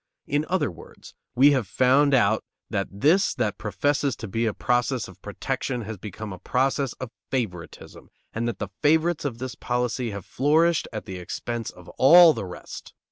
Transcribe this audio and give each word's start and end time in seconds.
In 0.25 0.47
other 0.49 0.71
words, 0.71 1.13
we 1.35 1.51
have 1.51 1.67
found 1.67 2.15
out 2.15 2.43
that 2.71 2.87
this 2.91 3.35
that 3.35 3.59
professes 3.59 4.15
to 4.15 4.27
be 4.27 4.47
a 4.47 4.53
process 4.55 5.07
of 5.07 5.21
protection 5.21 5.81
has 5.81 5.97
become 5.99 6.33
a 6.33 6.39
process 6.39 6.93
of 6.93 7.11
favoritism, 7.29 8.09
and 8.33 8.47
that 8.47 8.57
the 8.57 8.69
favorites 8.81 9.25
of 9.25 9.37
this 9.37 9.53
policy 9.53 10.09
have 10.09 10.25
flourished 10.25 10.87
at 10.91 11.05
the 11.05 11.17
expense 11.17 11.69
of 11.69 11.87
all 11.99 12.33
the 12.33 12.45
rest. 12.45 12.95